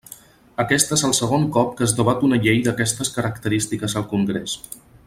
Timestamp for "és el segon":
0.95-1.45